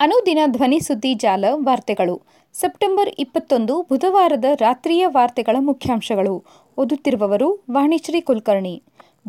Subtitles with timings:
[0.00, 2.22] ಅನುದಿನ ಧ್ವನಿ ಸುದ್ದಿ ಜಾಲ ವಾರ್ತೆಗಳು.
[2.52, 6.44] ಸೆಪ್ಟೆಂಬರ್ ಇಪ್ಪತ್ತೊಂದು ಬುಧವಾರದ ರಾತ್ರಿಯ ವಾರ್ತೆಗಳ ಮುಖ್ಯಾಂಶಗಳು.
[6.78, 8.82] ಓದುತ್ತಿರುವವರು ವಾಣಿಶ್ರೀ ಕುಲಕರ್ಣಿ.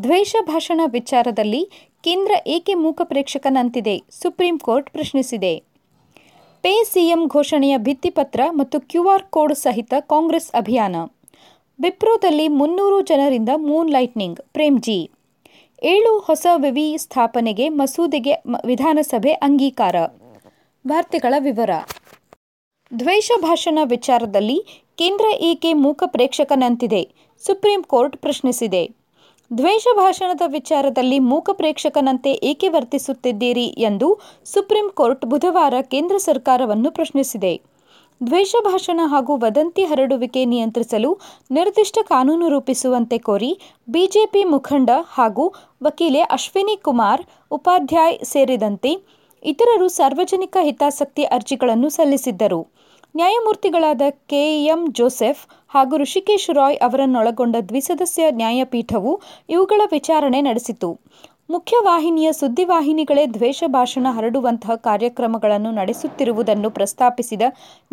[0.04, 1.70] ದ್ವೇಷ ಭಾಷಣ ವಿಚಾರದಲ್ಲಿ
[2.04, 5.64] ಕೇಂದ್ರ ಏಕೆ ಮೂಕ ಪ್ರೇಕ್ಷಕನಂತಿದೆ ಸುಪ್ರೀಂ ಕೋರ್ಟ್ ಪ್ರಶ್ನಿಸಿದೆ.
[6.62, 10.96] ಪೇ ಸಿಎಂ ಘೋಷಣೆಯ ಭಿತ್ತಿಪತ್ರ ಮತ್ತು ಕ್ಯೂಆರ್ ಕೋಡ್ ಸಹಿತ ಕಾಂಗ್ರೆಸ್ ಅಭಿಯಾನ.
[11.82, 15.12] ವಿಪ್ರೋದಲ್ಲಿ ಮುನ್ನೂರು ಜನರಿಂದ ಮೂನ್ ಲೈಟ್ನಿಂಗ್, ಪ್ರೇಮ್ಜಿ.
[15.84, 18.34] ಏಳು ಹೊಸ ವಿವಿ ಸ್ಥಾಪನೆಗೆ ಮಸೂದೆಗೆ
[18.66, 19.96] ವಿಧಾನಸಭೆ ಅಂಗೀಕಾರ.
[20.88, 21.70] ವಾರ್ತೆಗಳ ವಿವರ.
[23.00, 24.66] ದ್ವೇಷ ಭಾಷಣ ವಿಚಾರದಲ್ಲಿ
[24.98, 27.10] ಕೇಂದ್ರ ಏಕೆ ಮೂಕ ಪ್ರೇಕ್ಷಕನಂತಿದೆ?
[27.46, 28.90] Supreme court ಪ್ರಶ್ನಿಸಿದೆ.
[29.58, 37.62] ದ್ವೇಷ ಭಾಷಣದ ವಿಚಾರದಲ್ಲಿ ಮೂಕ ಪ್ರೇಕ್ಷಕನಂತೆ ಏಕೆ ವರ್ತಿಸುತ್ತಿದ್ದೀರಿ ಎಂದು ಸುಪ್ರೀಂ ಕೋರ್ಟ್ ಬುಧವಾರ ಕೇಂದ್ರ ಸರ್ಕಾರವನ್ನು ಪ್ರಶ್ನಿಸಿದೆ.
[38.28, 41.20] ದ್ವೇಷ ಭಾಷಣ ಹಾಗೂ ವದಂತಿ ಹರಡುವಿಕೆ ನಿಯಂತ್ರಿಸಲು
[41.52, 43.60] ನಿರ್ದಿಷ್ಟ ಕಾನೂನು ರೂಪಿಸುವಂತೆ ಕೋರಿ
[43.90, 52.68] ಬಿಜೆಪಿ ಮುಖಂಡ ಹಾಗೂ ವಕೀಲೆ ಅಶ್ವಿನಿ ಕುಮಾರ್ ಉಪಾಧ್ಯಾಯ್ ಸೇರಿದಂತೆ ಇತರರು ಸಾರ್ವಜನಿಕ ಹಿತಾಸಕ್ತಿ ಅರ್ಜಿಗಳನ್ನು ಸಲ್ಲಿಸಿದ್ದರು.
[53.16, 61.00] ನ್ಯಾಯಮೂರ್ತಿಗಳಾದ ಕೆಎಂ ಜೋಸೆಫ್ ಹಾಗೂ ಋಷಿಕೇಶ್ ರಾಯ್ ಅವರನ್ನೊಳಗೊಂಡ ದ್ವಿಸದಸ್ಯ ನ್ಯಾಯಪೀಠವು ಇವುಗಳ ವಿಚಾರಣೆ ನಡೆಸಿತು.
[61.50, 67.42] ಮುಖ್ಯವಾಹಿನಿಯ ಸುದ್ದಿವಾಹಿನಿಗಳೇ ದ್ವೇಷ ಭಾಷಣ ಹರಡುವಂತಹ ಕಾರ್ಯಕ್ರಮಗಳನ್ನು ನಡೆಸುತ್ತಿರುವುದನ್ನು ಪ್ರಸ್ತಾಪಿಸಿದ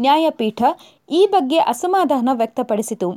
[0.00, 0.62] ನ್ಯಾಯಪೀಠ
[1.10, 3.12] ಈ ಬಗ್ಗೆ ಅಸಮಾಧಾನ ವ್ಯಕ್ತಪಡಿಸಿತು.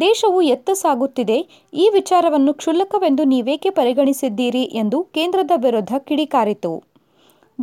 [0.00, 1.38] ದೇಶವು ಎತ್ತ ಸಾಗುತ್ತಿದೆ,
[1.74, 6.91] ಈ ವಿಚಾರವನ್ನು ಕ್ಷುಲ್ಲಕವೆಂದು ನೀವೇಕೆ ಪರಿಗಣಿಸಿದ್ದೀರಿ ಎಂದು ಕೇಂದ್ರದ ವಿರುದ್ಧ ಕಿಡಿಕಾರಿತು.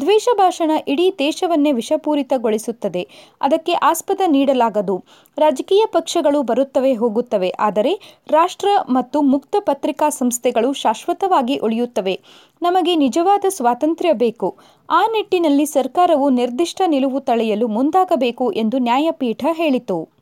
[0.02, 3.08] ದ್ವೇಷ ಭಾಷಣ ಇಡೀ ದೇಶವನ್ನೇ ವಿಷಪೂರಿತಗೊಳಿಸುತ್ತದೆ.
[3.42, 5.04] ಅದಕ್ಕೆ ಆಸ್ಪದ ನೀಡಲಾಗದು.
[5.38, 7.50] ರಾಜಕೀಯ ಪಕ್ಷಗಳು ಬರುತ್ತವೆ ಹೋಗುತ್ತವೆ.
[7.60, 7.94] ಆದರೆ
[8.30, 12.20] ರಾಷ್ಟ್ರ ಮತ್ತು ಮುಕ್ತ ಪತ್ರಿಕಾ ಸಂಸ್ಥೆಗಳು ಶಾಶ್ವತವಾಗಿ ಉಳಿಯುತ್ತವೆ.
[12.62, 14.56] ನಮಗೆ ನಿಜವಾದ ಸ್ವಾತಂತ್ರ್ಯ ಬೇಕು.
[14.90, 20.20] ಆ ನಿಟ್ಟಿನಲ್ಲಿ ಸರ್ಕಾರವು ನಿರ್ದಿಷ್ಟ ನಿಲುವು ತಳೆಯಲು ಮುಂದಾಗಬೇಕು ಎಂದು ನ್ಯಾಯಪೀಠ ಹೇಳಿತು.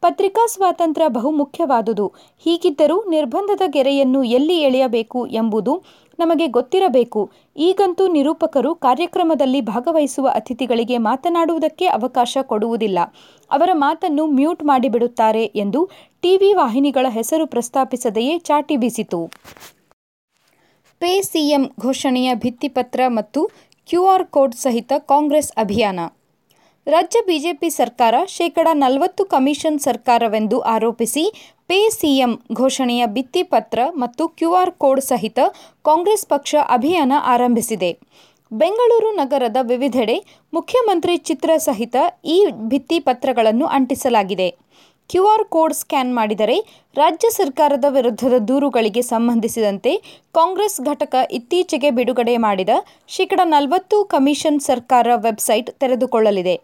[0.00, 2.06] ಪತ್ರಿಕಾ ಸ್ವಾತಂತ್ರ್ಯ ಬಹುಮುಖ್ಯವಾದುದು.
[2.44, 5.82] ಹೀಗಿದ್ದರೂ ನಿರ್ಬಂಧದ ಗೆರೆಯನ್ನು ಎಲ್ಲಿ ಎಳೆಯಬೇಕು ಎಂಬುದು
[6.18, 7.30] ನಮಗೆ ಗೊತ್ತಿರಬೇಕು.
[7.56, 12.98] ಈಗಂತೂ ನಿರೂಪಕರು ಕಾರ್ಯಕ್ರಮದಲ್ಲಿ ಭಾಗವಹಿಸುವ ಅತಿಥಿಗಳಿಗೆ ಮಾತನಾಡುವುದಕ್ಕೆ ಅವಕಾಶ ಕೊಡುವುದಿಲ್ಲ.
[13.50, 15.90] ಅವರ ಮಾತನ್ನು ಮ್ಯೂಟ್ ಮಾಡಿಬಿಡುತ್ತಾರೆ ಎಂದು
[16.20, 19.30] ಟಿವಿ ವಾಹಿನಿಗಳ ಹೆಸರು ಪ್ರಸ್ತಾಪಿಸದೆಯೇ ಚಾಟಿ ಬೀಸಿತು.
[20.98, 23.50] ಪೇ ಸಿಎಂ ಘೋಷಣೆಯ ಭಿತ್ತಿಪತ್ರ ಮತ್ತು
[23.88, 26.00] ಕ್ಯೂಆರ್ ಕೋಡ್ ಸಹಿತ ಕಾಂಗ್ರೆಸ್ ಅಭಿಯಾನ.
[26.86, 35.00] ರಾಜ್ಯ ಬಿಜೆಪಿ ಸರ್ಕಾರ ಶೇಕಡ ನಲವತ್ತು ಕಮಿಷನ್ ಸರ್ಕಾರವೆಂದು ಆರೋಪಿಸಿ ಪೇ ಸಿಎಂ ಘೋಷಣೆಯ ಭಿತ್ತಿಪತ್ರ ಮತ್ತು ಕ್ಯೂಆರ್ ಕೋಡ್
[35.10, 35.38] ಸಹಿತ
[35.88, 37.90] ಕಾಂಗ್ರೆಸ್ ಪಕ್ಷ ಅಭಿಯಾನ ಆರಂಭಿಸಿದೆ.
[38.52, 40.16] ಬೆಂಗಳೂರು ನಗರದ ವಿವಿಧೆಡೆ
[40.56, 41.96] ಮುಖ್ಯಮಂತ್ರಿ ಚಿತ್ರ ಸಹಿತ
[42.34, 42.36] ಈ
[42.72, 44.48] ಭಿತ್ತಿಪತ್ರಗಳನ್ನು ಅಂಟಿಸಲಾಗಿದೆ.
[45.10, 46.56] ಕ್ಯೂಆರ್ ಕೋಡ್ ಸ್ಕ್ಯಾನ್ ಮಾಡಿದರೆ
[46.96, 49.92] ರಾಜ್ಯ ಸರ್ಕಾರದ ವಿರುದ್ಧದ ದೂರುಗಳಿಗೆ ಸಂಬಂಧಿಸಿದಂತೆ
[50.38, 52.74] ಕಾಂಗ್ರೆಸ್ ಘಟಕ ಇತ್ತೀಚೆಗೆ ಬಿಡುಗಡೆ ಮಾಡಿದ
[53.16, 56.56] ಶೇಕಡ ನಲವತ್ತು ಕಮಿಷನ್ ಸರ್ಕಾರ ವೆಬ್ಸೈಟ್ ತೆರೆದುಕೊಳ್ಳಲಿದೆ.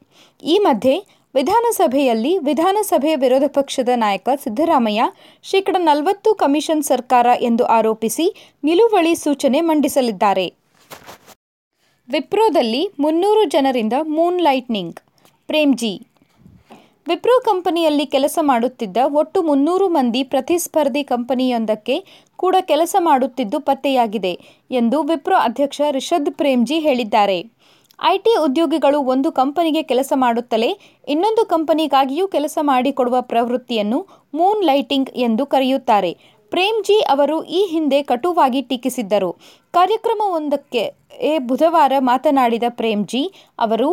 [0.42, 0.94] ಈ ಮಧ್ಯೆ
[1.34, 5.02] ವಿಧಾನಸಭೆಯಲ್ಲಿ ವಿಧಾನಸಭೆ ವಿರೋಧ ಪಕ್ಷದ ನಾಯಕ ಸಿದ್ದರಾಮಯ್ಯ
[5.42, 10.54] ಶೇಕಡ ನಲವತ್ತು ಕಮಿಷನ್ ಸರ್ಕಾರ ಎಂದು ಆರೋಪಿಸಿ ನಿಲುವಳಿ ಸೂಚನೆ ಮಂಡಿಸಲಿದ್ದಾರೆ.
[12.08, 15.00] ವಿಪ್ರೋದಲ್ಲಿ ಮುನ್ನೂರು ಜನರಿಂದ ಮೂನ್ ಲೈಟ್ನಿಂಗ್.
[15.46, 16.06] ಪ್ರೇಮ್ಜಿ
[17.08, 22.04] ವಿಪ್ರೋ ಕಂಪನಿಯಲ್ಲಿ ಕೆಲಸ ಮಾಡುತ್ತಿದ್ದ ಒಟ್ಟು ಮುನ್ನೂರು ಮಂದಿ ಪ್ರತಿಸ್ಪರ್ಧಿ ಕಂಪನಿಯೊಂದಕ್ಕೆ
[22.36, 24.38] ಕೂಡ ಕೆಲಸ ಮಾಡುತ್ತಿದ್ದು ಪತ್ತೆಯಾಗಿದೆ
[24.70, 27.60] ಎಂದು ವಿಪ್ರೋ ಅಧ್ಯಕ್ಷ ರಿಷದ್ ಪ್ರೇಮ್ಜಿ ಹೇಳಿದ್ದಾರೆ.
[28.02, 30.70] ಐಟಿ ಉದ್ಯೋಗಿಗಳು ಒಂದು ಕಂಪನಿಗೆ ಕೆಲಸ ಮಾಡುತ್ತಲೇ
[31.08, 36.12] ಇನ್ನೊಂದು ಕಂಪನಿಗಾಗಿಯೂ ಕೆಲಸ ಮಾಡಿಕೊಡುವ ಪ್ರವೃತ್ತಿಯನ್ನು ಮೂನ್ ಲೈಟಿಂಗ್ ಎಂದು ಕರೆಯುತ್ತಾರೆ.
[36.50, 39.32] ಪ್ರೇಮ್ಜಿ ಅವರು ಈ ಹಿಂದೆ ಕಟುವಾಗಿ ಟೀಕಿಸಿದ್ದರು.
[39.72, 40.82] ಕಾರ್ಯಕ್ರಮವೊಂದಕ್ಕೆ
[41.38, 43.22] ಬುಧವಾರ ಮಾತನಾಡಿದ ಪ್ರೇಮ್ಜಿ
[43.58, 43.90] ಅವರು,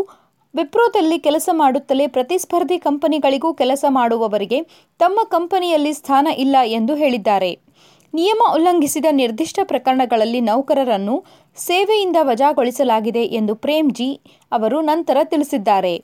[0.56, 4.62] ವಿಪ್ರೋದಲ್ಲಿ ಕೆಲಸ ಮಾಡುತ್ತಲೇ ಪ್ರತಿಸ್ಪರ್ಧಿ ಕಂಪನಿಗಳಿಗೂ ಕೆಲಸ ಮಾಡುವವರಿಗೆ
[5.00, 7.67] ತಮ್ಮ ಕಂಪನಿಯಲ್ಲಿ ಸ್ಥಾನ ಇಲ್ಲ ಎಂದು ಹೇಳಿದ್ದಾರೆ.
[8.14, 11.24] ನಿಯಮ ಉಲ್ಲಂಘಿಸಿದ ನಿರ್ದಿಷ್ಟ ಪ್ರಕರಣಗಳಲ್ಲಿ ನೌಕರರನ್ನು
[11.58, 16.04] ಸೇವೆಯಿಂದ ವಜಾಗೊಳಿಸಲಾಗಿದೆ ಎಂದು ಪ್ರೇಮ್ಜಿ ಅವರು ನಂತರ ತಿಳಿಸಿದ್ದಾರೆ.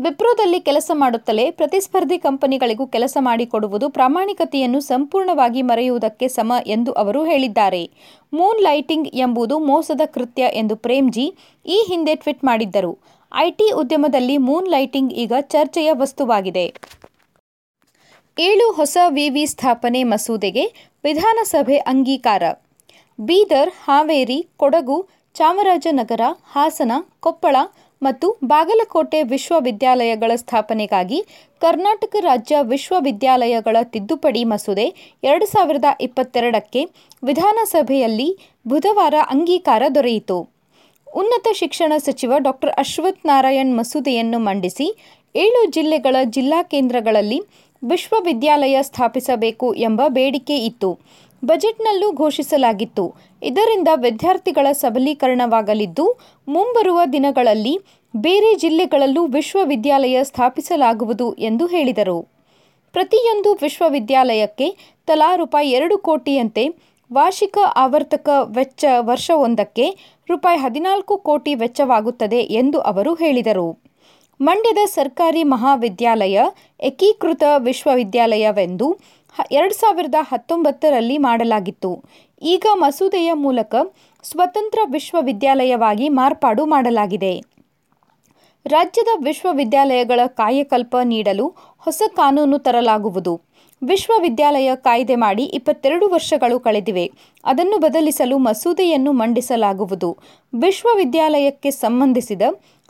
[0.00, 7.90] ವಿಪ್ರೋದಲ್ಲಿ ಕೆಲಸ ಮಾಡುತ್ತಲೇ ಪ್ರತಿಸ್ಪರ್ಧಿ ಕಂಪನಿಗಳಿಗೂ ಕೆಲಸ ಮಾಡಿಕೊಡುವುದು ಪ್ರಾಮಾಣಿಕತೆಯನ್ನು ಸಂಪೂರ್ಣವಾಗಿ ಮರೆಯುವುದಕ್ಕೆ ಸಮ ಎಂದು ಅವರು ಹೇಳಿದ್ದಾರೆ.
[8.32, 11.34] ಮೂನ್ ಲೈಟಿಂಗ್ ಎಂಬುದು ಮೋಸದ ಕೃತ್ಯ ಎಂದು ಪ್ರೇಮ್ಜಿ
[11.66, 12.98] ಈ ಹಿಂದೆ ಟ್ವೀಟ್ ಮಾಡಿದ್ದರು.
[13.36, 16.74] ಐಟಿ ಉದ್ಯಮದಲ್ಲಿ ಮೂನ್ ಲೈಟಿಂಗ್ ಈಗ ಚರ್ಚೆಯ ವಸ್ತುವಾಗಿದೆ.
[18.46, 20.64] ಏಳು ಹೊಸ ವಿವಿ ಸ್ಥಾಪನೆ ಮಸೂದೆಗೆ
[21.04, 22.42] ವಿಧಾನಸಭೆ ಅಂಗೀಕಾರ.
[23.18, 24.98] ಬೀದರ್, ಹಾವೇರಿ, ಕೊಡಗು,
[25.36, 26.20] ಚಾಮರಾಜನಗರ,
[26.52, 27.56] ಹಾಸನ, ಕೊಪ್ಪಳ
[28.02, 31.18] ಮತ್ತು ಬಾಗಲಕೋಟೆ ವಿಶ್ವವಿದ್ಯಾಲಯಗಳ ಸ್ಥಾಪನೆಗಾಗಿ
[31.62, 34.86] ಕರ್ನಾಟಕ ರಾಜ್ಯ ವಿಶ್ವವಿದ್ಯಾಲಯಗಳ ತಿದ್ದುಪಡಿ ಮಸೂದೆ
[35.30, 36.82] ಎರಡು ಸಾವಿರದ ಇಪ್ಪತ್ತೆರಡಕ್ಕೆ
[37.22, 38.28] ವಿಧಾನಸಭೆಯಲ್ಲಿ
[38.66, 40.38] ಬುಧವಾರ ಅಂಗೀಕಾರ ದೊರೆಯಿತು.
[41.14, 44.86] ಉನ್ನತ ಶಿಕ್ಷಣ ಸಚಿವ ಡಾಕ್ಟರ್ ಅಶ್ವಥ್ ನಾರಾಯಣ್ ಮಸೂದೆಯನ್ನು ಮಂಡಿಸಿ
[45.34, 47.38] ಏಳು ಜಿಲ್ಲೆಗಳ ಜಿಲ್ಲಾ ಕೇಂದ್ರಗಳಲ್ಲಿ
[47.82, 50.98] ವಿಶ್ವವಿದ್ಯಾಲಯ ಸ್ಥಾಪಿಸಬೇಕು ಎಂಬ ಬೇಡಿಕೆ ಇತ್ತು.
[51.44, 53.14] ಬಜೆಟ್ನಲ್ಲೂ ಘೋಷಿಸಲಾಗಿತ್ತು.
[53.42, 57.78] ಇದರಿಂದ ವಿದ್ಯಾರ್ಥಿಗಳ ಸಬಲೀಕರಣವಾಗಲಿದ್ದು, ಮುಂಬರುವ ದಿನಗಳಲ್ಲಿ
[58.16, 62.28] ಬೇರೆ ಜಿಲ್ಲೆಗಳಲ್ಲೂ ವಿಶ್ವವಿದ್ಯಾಲಯ ಸ್ಥಾಪಿಸಲಾಗುವುದು ಎಂದು ಹೇಳಿದರು.
[62.92, 64.76] ಪ್ರತಿಯೊಂದು ವಿಶ್ವವಿದ್ಯಾಲಯಕ್ಕೆ
[65.06, 66.68] ತಲಾ ರೂಪಾಯಿ ಎರಡು ಕೋಟಿಯಂತೆ
[67.12, 69.90] ವಾರ್ಷಿಕ ಆವರ್ತಕ ವೆಚ್ಚ ವರ್ಷವೊಂದಕ್ಕೆ
[70.28, 73.87] ರೂಪಾಯಿ ಹದಿನಾಲ್ಕು ಕೋಟಿ ವೆಚ್ಚವಾಗುತ್ತದೆ ಎಂದು ಅವರು ಹೇಳಿದರು.
[74.40, 76.40] ಮಂಡ್ಯದ ಸರ್ಕಾರಿ ಮಹಾವಿದ್ಯಾಲಯ
[76.80, 78.86] ಏಕೀಕೃತ ವಿಶ್ವವಿದ್ಯಾಲಯವೆಂದು
[79.52, 82.04] ಎರಡು ಸಾವಿರದ ಹತ್ತೊಂಬತ್ತರಲ್ಲಿ ಮಾಡಲಾಗಿತ್ತು.
[82.42, 83.74] ಈಗ ಮಸೂದೆಯ ಮೂಲಕ
[84.22, 87.32] ಸ್ವತಂತ್ರ ವಿಶ್ವವಿದ್ಯಾಲಯವಾಗಿ ಮಾರ್ಪಾಡು ಮಾಡಲಾಗಿದೆ.
[88.66, 91.48] ರಾಜ್ಯದ ವಿಶ್ವವಿದ್ಯಾಲಯಗಳ ಕಾಯಕಲ್ಪ ನೀಡಲು
[91.78, 93.40] ಹೊಸ ಕಾನೂನು ತರಲಾಗುವುದು.
[93.82, 97.10] ವಿಶ್ವವಿದ್ಯಾಲಯ ಕಾಯ್ದೆ ಮಾಡಿ ಇಪ್ಪತ್ತೆರಡು ವರ್ಷಗಳು ಕಳೆದಿವೆ.
[97.44, 100.10] ಅದನ್ನು ಬದಲಿಸಲು ಮಸೂದೆಯನ್ನು ಮಂಡಿಸಲಾಗುವುದು.
[100.54, 102.42] ವಿಶ್ವವಿದ್ಯಾಲಯಕ್ಕೆ ಸಂಬಂಧಿಸಿದ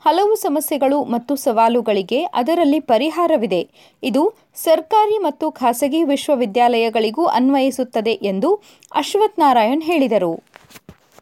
[0.07, 3.63] ಹಲವು ಸಮಸ್ಯೆಗಳು ಮತ್ತು ಸವಾಲುಗಳಿಗೆ ಅದರಲ್ಲಿ ಪರಿಹಾರವಿದೆ.
[4.03, 4.23] ಇದು
[4.55, 8.51] ಸರ್ಕಾರಿ ಮತ್ತು ಖಾಸಗಿ ವಿಶ್ವವಿದ್ಯಾಲಯಗಳಿಗೂ ಅನ್ವಯಿಸುತ್ತದೆ ಎಂದು
[8.95, 10.33] ಅಶ್ವಥ್ ನಾರಾಯಣ್ ಹೇಳಿದರು.